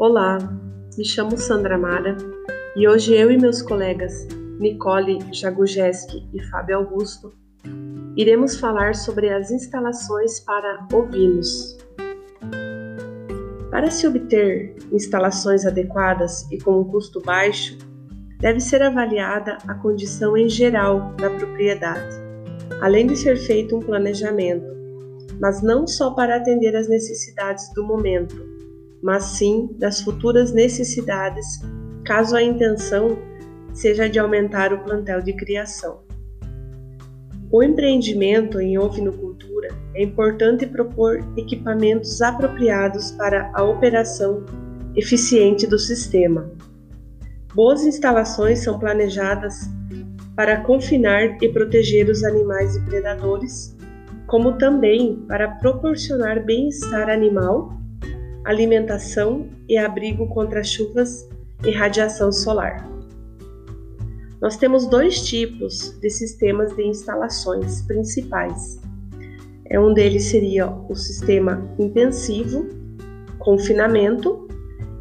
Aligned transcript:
Olá, 0.00 0.38
me 0.96 1.04
chamo 1.04 1.36
Sandra 1.36 1.76
Mara 1.76 2.16
e 2.74 2.88
hoje 2.88 3.14
eu 3.14 3.30
e 3.30 3.36
meus 3.36 3.60
colegas 3.60 4.26
Nicole 4.58 5.18
Jagujeski 5.30 6.26
e 6.32 6.42
Fábio 6.44 6.78
Augusto 6.78 7.34
iremos 8.16 8.58
falar 8.58 8.94
sobre 8.94 9.28
as 9.28 9.50
instalações 9.50 10.40
para 10.40 10.88
ovinos. 10.90 11.76
Para 13.70 13.90
se 13.90 14.06
obter 14.08 14.74
instalações 14.90 15.66
adequadas 15.66 16.50
e 16.50 16.56
com 16.56 16.80
um 16.80 16.84
custo 16.84 17.20
baixo, 17.20 17.76
deve 18.38 18.58
ser 18.58 18.80
avaliada 18.80 19.58
a 19.68 19.74
condição 19.74 20.34
em 20.34 20.48
geral 20.48 21.12
da 21.16 21.28
propriedade, 21.28 22.16
além 22.80 23.06
de 23.06 23.16
ser 23.16 23.36
feito 23.36 23.76
um 23.76 23.80
planejamento, 23.80 24.64
mas 25.38 25.60
não 25.60 25.86
só 25.86 26.12
para 26.12 26.36
atender 26.36 26.74
às 26.74 26.88
necessidades 26.88 27.70
do 27.74 27.84
momento, 27.84 28.49
mas 29.02 29.24
sim 29.24 29.70
das 29.78 30.00
futuras 30.00 30.52
necessidades, 30.52 31.60
caso 32.04 32.36
a 32.36 32.42
intenção 32.42 33.18
seja 33.72 34.08
de 34.08 34.18
aumentar 34.18 34.72
o 34.72 34.82
plantel 34.82 35.22
de 35.22 35.32
criação. 35.32 36.00
O 37.52 37.62
empreendimento 37.62 38.60
em 38.60 38.78
ovinocultura 38.78 39.68
é 39.94 40.04
importante 40.04 40.66
propor 40.66 41.18
equipamentos 41.36 42.22
apropriados 42.22 43.10
para 43.12 43.50
a 43.54 43.64
operação 43.64 44.44
eficiente 44.94 45.66
do 45.66 45.78
sistema. 45.78 46.50
Boas 47.54 47.84
instalações 47.84 48.62
são 48.62 48.78
planejadas 48.78 49.68
para 50.36 50.60
confinar 50.60 51.42
e 51.42 51.48
proteger 51.48 52.08
os 52.08 52.22
animais 52.22 52.74
de 52.74 52.80
predadores, 52.86 53.76
como 54.26 54.56
também 54.56 55.16
para 55.26 55.48
proporcionar 55.56 56.44
bem-estar 56.44 57.10
animal 57.10 57.79
alimentação 58.50 59.48
e 59.68 59.78
abrigo 59.78 60.26
contra 60.28 60.62
chuvas 60.62 61.28
e 61.64 61.70
radiação 61.70 62.32
solar. 62.32 62.88
Nós 64.40 64.56
temos 64.56 64.86
dois 64.86 65.22
tipos 65.22 65.98
de 66.00 66.10
sistemas 66.10 66.74
de 66.74 66.82
instalações 66.82 67.82
principais. 67.82 68.80
É 69.66 69.78
um 69.78 69.94
deles 69.94 70.24
seria 70.24 70.68
o 70.88 70.94
sistema 70.94 71.70
intensivo, 71.78 72.66
confinamento, 73.38 74.48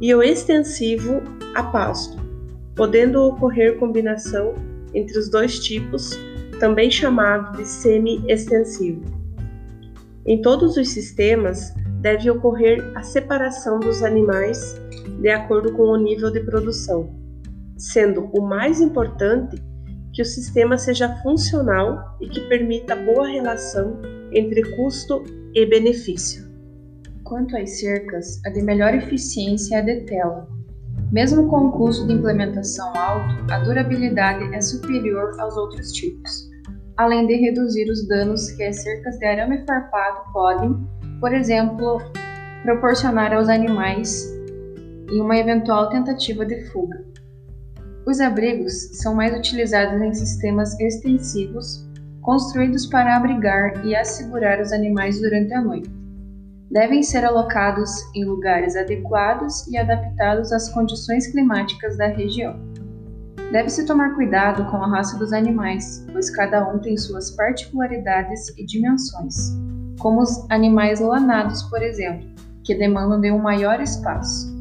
e 0.00 0.14
o 0.14 0.22
extensivo 0.22 1.22
a 1.54 1.62
pasto, 1.62 2.18
podendo 2.74 3.22
ocorrer 3.22 3.78
combinação 3.78 4.54
entre 4.92 5.18
os 5.18 5.30
dois 5.30 5.58
tipos, 5.60 6.18
também 6.58 6.90
chamado 6.90 7.56
de 7.56 7.66
semi-extensivo. 7.66 9.02
Em 10.26 10.42
todos 10.42 10.76
os 10.76 10.88
sistemas, 10.88 11.72
deve 12.06 12.30
ocorrer 12.30 12.92
a 12.94 13.02
separação 13.02 13.80
dos 13.80 14.00
animais 14.04 14.80
de 15.20 15.28
acordo 15.28 15.72
com 15.72 15.88
o 15.88 15.96
nível 15.96 16.30
de 16.30 16.38
produção, 16.38 17.12
sendo 17.76 18.30
o 18.32 18.42
mais 18.42 18.80
importante 18.80 19.60
que 20.12 20.22
o 20.22 20.24
sistema 20.24 20.78
seja 20.78 21.08
funcional 21.24 22.16
e 22.20 22.28
que 22.28 22.48
permita 22.48 22.94
boa 22.94 23.26
relação 23.26 24.00
entre 24.30 24.62
custo 24.76 25.24
e 25.52 25.66
benefício. 25.66 26.46
Quanto 27.24 27.56
às 27.56 27.80
cercas, 27.80 28.40
a 28.46 28.50
de 28.50 28.62
melhor 28.62 28.94
eficiência 28.94 29.74
é 29.74 29.78
a 29.80 29.82
de 29.82 30.02
tela. 30.02 30.46
Mesmo 31.10 31.48
com 31.48 31.66
o 31.66 31.72
custo 31.72 32.06
de 32.06 32.12
implementação 32.12 32.96
alto, 32.96 33.52
a 33.52 33.58
durabilidade 33.64 34.54
é 34.54 34.60
superior 34.60 35.40
aos 35.40 35.56
outros 35.56 35.90
tipos, 35.90 36.48
além 36.96 37.26
de 37.26 37.34
reduzir 37.34 37.90
os 37.90 38.06
danos 38.06 38.48
que 38.52 38.62
as 38.62 38.80
cercas 38.80 39.18
de 39.18 39.26
arame 39.26 39.66
farpado 39.66 40.32
podem 40.32 40.95
por 41.20 41.32
exemplo, 41.32 42.00
proporcionar 42.62 43.32
aos 43.32 43.48
animais 43.48 44.26
em 45.10 45.20
uma 45.20 45.36
eventual 45.36 45.88
tentativa 45.88 46.44
de 46.44 46.64
fuga. 46.70 47.04
Os 48.06 48.20
abrigos 48.20 48.72
são 49.00 49.14
mais 49.14 49.36
utilizados 49.36 50.00
em 50.00 50.12
sistemas 50.12 50.78
extensivos 50.78 51.86
construídos 52.22 52.86
para 52.86 53.16
abrigar 53.16 53.86
e 53.86 53.94
assegurar 53.94 54.60
os 54.60 54.72
animais 54.72 55.20
durante 55.20 55.54
a 55.54 55.60
noite. 55.60 55.88
Devem 56.70 57.00
ser 57.00 57.24
alocados 57.24 57.90
em 58.16 58.24
lugares 58.24 58.74
adequados 58.74 59.64
e 59.68 59.78
adaptados 59.78 60.52
às 60.52 60.68
condições 60.70 61.28
climáticas 61.28 61.96
da 61.96 62.08
região. 62.08 62.58
Deve-se 63.52 63.86
tomar 63.86 64.16
cuidado 64.16 64.68
com 64.68 64.76
a 64.76 64.88
raça 64.88 65.16
dos 65.16 65.32
animais, 65.32 66.04
pois 66.12 66.28
cada 66.28 66.68
um 66.68 66.80
tem 66.80 66.96
suas 66.96 67.30
particularidades 67.30 68.48
e 68.58 68.66
dimensões 68.66 69.56
como 69.98 70.20
os 70.20 70.44
animais 70.50 71.00
lanados, 71.00 71.62
por 71.64 71.82
exemplo, 71.82 72.28
que 72.64 72.74
demandam 72.74 73.20
de 73.20 73.30
um 73.30 73.38
maior 73.38 73.80
espaço. 73.80 74.54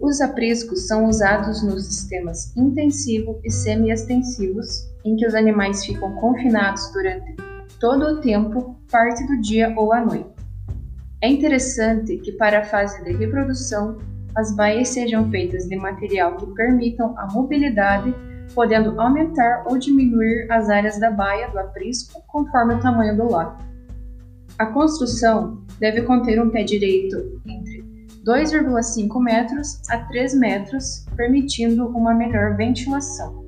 Os 0.00 0.20
apriscos 0.20 0.86
são 0.86 1.06
usados 1.06 1.62
nos 1.62 1.84
sistemas 1.86 2.56
intensivo 2.56 3.40
e 3.44 3.50
semi-extensivos, 3.50 4.88
em 5.04 5.16
que 5.16 5.26
os 5.26 5.34
animais 5.34 5.84
ficam 5.84 6.14
confinados 6.16 6.90
durante 6.92 7.34
todo 7.80 8.04
o 8.04 8.20
tempo, 8.20 8.76
parte 8.90 9.26
do 9.26 9.40
dia 9.40 9.74
ou 9.76 9.92
à 9.92 10.00
noite. 10.00 10.30
É 11.20 11.28
interessante 11.28 12.16
que, 12.18 12.32
para 12.32 12.60
a 12.60 12.64
fase 12.64 13.02
de 13.02 13.12
reprodução, 13.12 13.98
as 14.36 14.54
baias 14.54 14.88
sejam 14.88 15.28
feitas 15.30 15.68
de 15.68 15.74
material 15.74 16.36
que 16.36 16.46
permitam 16.54 17.12
a 17.18 17.26
mobilidade, 17.32 18.14
podendo 18.54 19.00
aumentar 19.00 19.64
ou 19.66 19.78
diminuir 19.78 20.46
as 20.50 20.70
áreas 20.70 20.98
da 21.00 21.10
baia 21.10 21.48
do 21.48 21.58
aprisco 21.58 22.22
conforme 22.28 22.74
o 22.74 22.80
tamanho 22.80 23.16
do 23.16 23.24
lote. 23.24 23.64
A 24.58 24.66
construção 24.66 25.62
deve 25.78 26.02
conter 26.02 26.42
um 26.42 26.50
pé 26.50 26.64
direito 26.64 27.40
entre 27.46 27.84
2,5 28.24 29.22
metros 29.22 29.80
a 29.88 29.98
3 29.98 30.34
metros, 30.34 31.06
permitindo 31.16 31.86
uma 31.88 32.12
melhor 32.12 32.56
ventilação. 32.56 33.46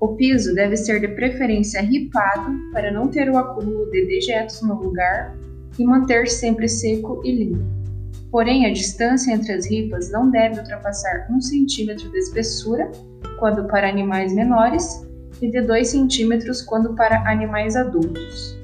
O 0.00 0.14
piso 0.14 0.54
deve 0.54 0.76
ser 0.76 1.00
de 1.00 1.08
preferência 1.08 1.82
ripado 1.82 2.52
para 2.72 2.92
não 2.92 3.08
ter 3.08 3.28
o 3.30 3.36
acúmulo 3.36 3.90
de 3.90 4.06
dejetos 4.06 4.62
no 4.62 4.80
lugar 4.80 5.36
e 5.76 5.84
manter 5.84 6.28
sempre 6.28 6.68
seco 6.68 7.20
e 7.24 7.32
limpo. 7.32 7.64
Porém, 8.30 8.66
a 8.66 8.72
distância 8.72 9.32
entre 9.32 9.52
as 9.52 9.68
ripas 9.68 10.10
não 10.12 10.30
deve 10.30 10.60
ultrapassar 10.60 11.26
1 11.30 11.40
cm 11.40 11.96
de 11.96 12.16
espessura 12.16 12.90
quando 13.40 13.66
para 13.66 13.88
animais 13.88 14.32
menores 14.32 15.04
e 15.40 15.50
de 15.50 15.60
2 15.60 15.90
cm 15.90 16.64
quando 16.66 16.94
para 16.94 17.28
animais 17.28 17.74
adultos. 17.74 18.61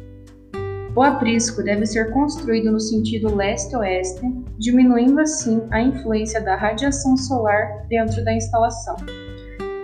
O 0.99 1.03
aprisco 1.05 1.63
deve 1.63 1.87
ser 1.87 2.11
construído 2.11 2.73
no 2.73 2.81
sentido 2.81 3.33
leste-oeste, 3.33 4.21
diminuindo 4.59 5.21
assim 5.21 5.63
a 5.71 5.81
influência 5.81 6.41
da 6.41 6.57
radiação 6.57 7.17
solar 7.17 7.87
dentro 7.89 8.25
da 8.25 8.33
instalação. 8.35 8.97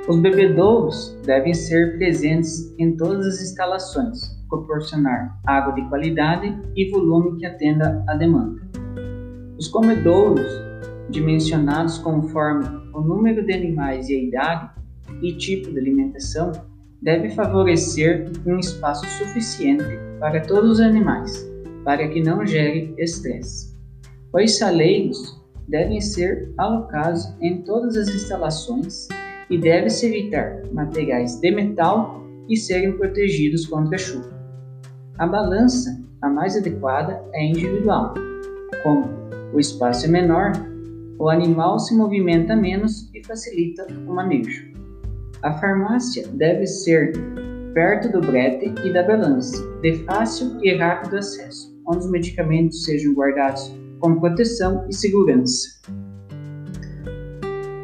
Os 0.09 0.19
bebedouros 0.19 1.17
devem 1.25 1.55
ser 1.55 1.99
presentes 1.99 2.75
em 2.81 2.97
todas 2.97 3.29
as 3.29 3.43
instalações, 3.43 4.23
proporcionar 4.49 5.39
água 5.47 5.73
de 5.75 5.89
qualidade 5.89 6.53
e 6.75 6.91
volume 6.91 7.39
que 7.39 7.47
atenda 7.47 8.05
à 8.09 8.17
demanda. 8.17 8.61
Os 9.57 9.69
comedouros, 9.69 10.51
dimensionados 11.11 11.97
conforme 11.97 12.65
o 12.93 13.01
número 13.01 13.47
de 13.47 13.53
animais 13.53 14.09
e 14.09 14.17
a 14.17 14.19
idade 14.19 14.71
e 15.23 15.33
tipo 15.37 15.71
de 15.71 15.79
alimentação, 15.79 16.51
deve 17.01 17.31
favorecer 17.31 18.33
um 18.45 18.59
espaço 18.59 19.07
suficiente 19.07 19.97
para 20.25 20.41
todos 20.41 20.71
os 20.71 20.81
animais, 20.81 21.47
para 21.85 22.09
que 22.09 22.23
não 22.23 22.47
gere 22.47 22.95
estresse. 22.97 23.77
Os 24.33 24.57
saleiros 24.57 25.39
devem 25.69 26.01
ser 26.01 26.51
alocados 26.57 27.27
em 27.43 27.61
todas 27.61 27.95
as 27.95 28.09
instalações 28.09 29.07
e 29.51 29.59
deve-se 29.59 30.07
evitar 30.07 30.63
materiais 30.73 31.39
de 31.41 31.51
metal 31.51 32.25
e 32.49 32.57
serem 32.57 32.97
protegidos 32.97 33.67
contra 33.67 33.97
a 33.97 33.99
chuva. 33.99 34.33
A 35.19 35.27
balança, 35.27 36.03
a 36.23 36.31
mais 36.31 36.57
adequada, 36.57 37.23
é 37.35 37.45
individual. 37.45 38.15
Como 38.83 39.05
o 39.53 39.61
espaço 39.61 40.07
é 40.07 40.09
menor, 40.09 40.53
o 41.19 41.29
animal 41.29 41.79
se 41.79 41.95
movimenta 41.95 42.57
menos 42.57 43.11
e 43.15 43.23
facilita 43.27 43.87
o 44.09 44.15
manejo. 44.15 44.73
A 45.43 45.53
farmácia 45.53 46.27
deve 46.29 46.67
ser 46.67 47.13
perto 47.75 48.09
do 48.09 48.21
brete 48.21 48.73
e 48.85 48.93
da 48.93 49.03
balança, 49.03 49.61
de 49.83 50.05
fácil 50.05 50.59
e 50.63 50.77
rápido 50.77 51.17
acesso, 51.17 51.77
onde 51.87 51.99
os 51.99 52.11
medicamentos 52.11 52.85
sejam 52.85 53.13
guardados 53.13 53.75
com 53.99 54.19
proteção 54.21 54.87
e 54.89 54.95
segurança. 54.95 55.69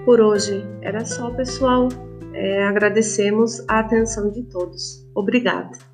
Por 0.05 0.21
hoje 0.21 0.65
era 0.81 1.05
só, 1.05 1.31
pessoal. 1.31 1.89
É, 2.33 2.63
agradecemos 2.63 3.63
a 3.69 3.81
atenção 3.81 4.31
de 4.31 4.45
todos. 4.45 5.07
Obrigada. 5.15 5.90